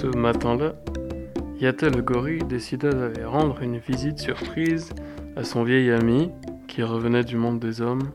Ce 0.00 0.06
matin-là, 0.06 0.76
Yatel 1.58 2.00
gorille 2.00 2.42
décida 2.44 2.90
d'aller 2.90 3.22
rendre 3.22 3.60
une 3.60 3.76
visite 3.76 4.18
surprise 4.18 4.94
à 5.36 5.44
son 5.44 5.62
vieil 5.62 5.90
ami, 5.90 6.32
qui 6.68 6.82
revenait 6.82 7.22
du 7.22 7.36
monde 7.36 7.60
des 7.60 7.82
hommes, 7.82 8.10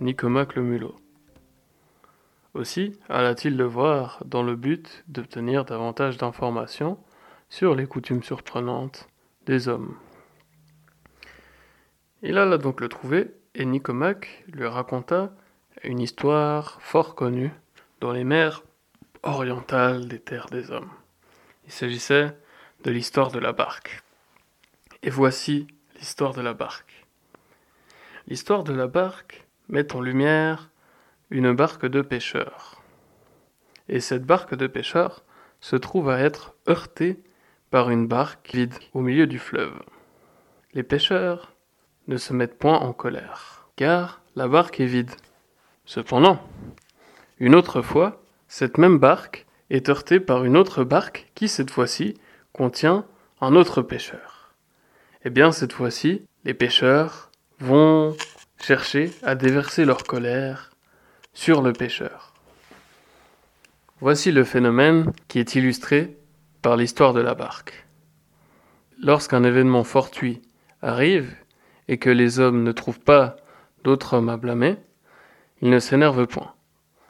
Nicomac 0.00 0.54
le 0.54 0.62
mulot. 0.62 0.96
Aussi 2.54 2.98
alla-t-il 3.10 3.58
le 3.58 3.66
voir 3.66 4.22
dans 4.24 4.42
le 4.42 4.56
but 4.56 5.04
d'obtenir 5.08 5.66
davantage 5.66 6.16
d'informations 6.16 6.96
sur 7.50 7.74
les 7.74 7.84
coutumes 7.84 8.22
surprenantes 8.22 9.06
des 9.44 9.68
hommes. 9.68 9.96
Il 12.22 12.38
alla 12.38 12.56
donc 12.56 12.80
le 12.80 12.88
trouver 12.88 13.34
et 13.54 13.66
Nicomac 13.66 14.46
lui 14.50 14.66
raconta 14.66 15.34
une 15.84 16.00
histoire 16.00 16.80
fort 16.80 17.14
connue 17.14 17.52
dans 18.00 18.12
les 18.12 18.24
mers 18.24 18.64
orientales 19.22 20.08
des 20.08 20.20
terres 20.20 20.48
des 20.50 20.70
hommes. 20.70 20.88
Il 21.68 21.72
s'agissait 21.72 22.34
de 22.82 22.90
l'histoire 22.90 23.30
de 23.30 23.38
la 23.38 23.52
barque. 23.52 24.02
Et 25.02 25.10
voici 25.10 25.66
l'histoire 25.96 26.32
de 26.32 26.40
la 26.40 26.54
barque. 26.54 27.04
L'histoire 28.26 28.64
de 28.64 28.72
la 28.72 28.86
barque 28.86 29.46
met 29.68 29.94
en 29.94 30.00
lumière 30.00 30.70
une 31.28 31.52
barque 31.52 31.84
de 31.84 32.00
pêcheurs. 32.00 32.82
Et 33.90 34.00
cette 34.00 34.24
barque 34.24 34.54
de 34.54 34.66
pêcheurs 34.66 35.22
se 35.60 35.76
trouve 35.76 36.08
à 36.08 36.20
être 36.20 36.54
heurtée 36.70 37.22
par 37.70 37.90
une 37.90 38.06
barque 38.06 38.48
vide 38.54 38.74
au 38.94 39.02
milieu 39.02 39.26
du 39.26 39.38
fleuve. 39.38 39.78
Les 40.72 40.82
pêcheurs 40.82 41.52
ne 42.06 42.16
se 42.16 42.32
mettent 42.32 42.58
point 42.58 42.78
en 42.78 42.94
colère, 42.94 43.68
car 43.76 44.22
la 44.36 44.48
barque 44.48 44.80
est 44.80 44.86
vide. 44.86 45.12
Cependant, 45.84 46.40
une 47.38 47.54
autre 47.54 47.82
fois, 47.82 48.22
cette 48.46 48.78
même 48.78 48.98
barque 48.98 49.44
est 49.70 49.88
heurtée 49.88 50.20
par 50.20 50.44
une 50.44 50.56
autre 50.56 50.84
barque 50.84 51.30
qui, 51.34 51.48
cette 51.48 51.70
fois-ci, 51.70 52.14
contient 52.52 53.04
un 53.40 53.54
autre 53.54 53.82
pêcheur. 53.82 54.54
Eh 55.24 55.30
bien, 55.30 55.52
cette 55.52 55.72
fois-ci, 55.72 56.22
les 56.44 56.54
pêcheurs 56.54 57.30
vont 57.60 58.16
chercher 58.60 59.10
à 59.22 59.34
déverser 59.34 59.84
leur 59.84 60.04
colère 60.04 60.70
sur 61.32 61.62
le 61.62 61.72
pêcheur. 61.72 62.34
Voici 64.00 64.32
le 64.32 64.44
phénomène 64.44 65.12
qui 65.26 65.38
est 65.38 65.54
illustré 65.54 66.16
par 66.62 66.76
l'histoire 66.76 67.12
de 67.12 67.20
la 67.20 67.34
barque. 67.34 67.86
Lorsqu'un 69.00 69.44
événement 69.44 69.84
fortuit 69.84 70.42
arrive 70.82 71.34
et 71.88 71.98
que 71.98 72.10
les 72.10 72.40
hommes 72.40 72.62
ne 72.62 72.72
trouvent 72.72 73.00
pas 73.00 73.36
d'autres 73.84 74.14
hommes 74.14 74.28
à 74.28 74.36
blâmer, 74.36 74.76
ils 75.62 75.70
ne 75.70 75.78
s'énervent 75.78 76.26
point. 76.26 76.54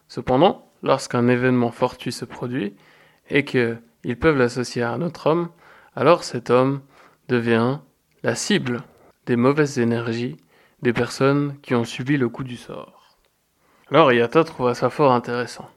Cependant, 0.09 0.68
lorsqu'un 0.83 1.29
événement 1.29 1.71
fortuit 1.71 2.13
se 2.13 2.25
produit 2.25 2.75
et 3.31 3.45
qu'ils 3.45 4.19
peuvent 4.19 4.39
l'associer 4.39 4.83
à 4.83 4.93
un 4.93 5.03
autre 5.03 5.27
homme, 5.27 5.49
alors 5.97 6.25
cet 6.25 6.51
homme 6.51 6.81
devient 7.29 7.79
la 8.23 8.35
cible 8.35 8.83
des 9.27 9.37
mauvaises 9.37 9.79
énergies 9.79 10.37
des 10.83 10.93
personnes 10.93 11.57
qui 11.63 11.75
ont 11.75 11.85
subi 11.85 12.17
le 12.17 12.29
coup 12.29 12.45
du 12.45 12.57
sort. 12.57 13.19
Alors 13.91 14.13
Yata 14.13 14.45
trouva 14.45 14.75
ça 14.75 14.91
fort 14.91 15.13
intéressant. 15.13 15.69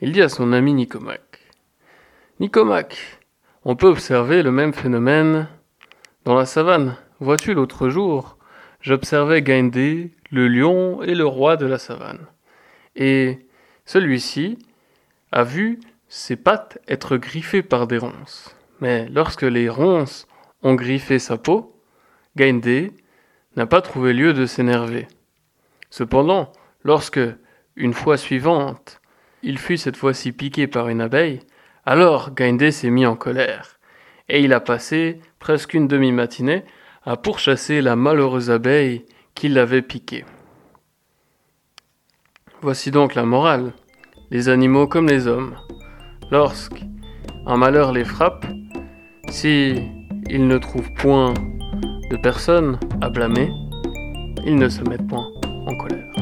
Il 0.00 0.12
dit 0.12 0.22
à 0.22 0.28
son 0.28 0.52
ami 0.52 0.74
Nicomac 0.74 1.22
Nicomac, 2.40 3.20
on 3.64 3.76
peut 3.76 3.86
observer 3.86 4.42
le 4.42 4.52
même 4.52 4.74
phénomène 4.74 5.48
dans 6.24 6.34
la 6.34 6.44
savane. 6.44 6.96
Vois-tu, 7.20 7.54
l'autre 7.54 7.88
jour, 7.88 8.36
j'observais 8.80 9.40
Gaindé, 9.40 10.12
le 10.30 10.48
lion 10.48 11.02
et 11.02 11.14
le 11.14 11.24
roi 11.24 11.56
de 11.56 11.64
la 11.64 11.78
savane. 11.78 12.26
Et 12.94 13.45
celui-ci 13.86 14.58
a 15.32 15.44
vu 15.44 15.80
ses 16.08 16.36
pattes 16.36 16.78
être 16.88 17.16
griffées 17.16 17.62
par 17.62 17.86
des 17.86 17.98
ronces. 17.98 18.54
Mais 18.80 19.08
lorsque 19.08 19.42
les 19.42 19.68
ronces 19.68 20.26
ont 20.62 20.74
griffé 20.74 21.18
sa 21.18 21.38
peau, 21.38 21.74
Gaindé 22.36 22.92
n'a 23.56 23.66
pas 23.66 23.80
trouvé 23.80 24.12
lieu 24.12 24.34
de 24.34 24.44
s'énerver. 24.44 25.08
Cependant, 25.88 26.52
lorsque, 26.84 27.20
une 27.76 27.94
fois 27.94 28.18
suivante, 28.18 29.00
il 29.42 29.58
fut 29.58 29.78
cette 29.78 29.96
fois-ci 29.96 30.32
piqué 30.32 30.66
par 30.66 30.88
une 30.88 31.00
abeille, 31.00 31.40
alors 31.86 32.34
Gaindé 32.34 32.70
s'est 32.70 32.90
mis 32.90 33.06
en 33.06 33.16
colère, 33.16 33.78
et 34.28 34.40
il 34.40 34.52
a 34.52 34.60
passé 34.60 35.20
presque 35.38 35.74
une 35.74 35.88
demi-matinée 35.88 36.64
à 37.04 37.16
pourchasser 37.16 37.80
la 37.80 37.96
malheureuse 37.96 38.50
abeille 38.50 39.04
qui 39.34 39.48
l'avait 39.48 39.82
piqué. 39.82 40.24
Voici 42.66 42.90
donc 42.90 43.14
la 43.14 43.22
morale. 43.22 43.74
Les 44.32 44.48
animaux 44.48 44.88
comme 44.88 45.06
les 45.06 45.28
hommes, 45.28 45.54
lorsqu'un 46.32 47.56
malheur 47.56 47.92
les 47.92 48.04
frappe, 48.04 48.44
si 49.28 49.76
ils 50.28 50.48
ne 50.48 50.58
trouvent 50.58 50.92
point 50.94 51.32
de 52.10 52.16
personne 52.16 52.76
à 53.00 53.08
blâmer, 53.08 53.52
ils 54.44 54.56
ne 54.56 54.68
se 54.68 54.82
mettent 54.82 55.06
point 55.06 55.28
en 55.44 55.76
colère. 55.76 56.15